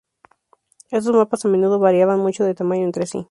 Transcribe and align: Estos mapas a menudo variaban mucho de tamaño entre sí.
Estos 0.89 1.15
mapas 1.15 1.45
a 1.45 1.47
menudo 1.47 1.77
variaban 1.77 2.21
mucho 2.21 2.43
de 2.43 2.55
tamaño 2.55 2.85
entre 2.85 3.05
sí. 3.05 3.19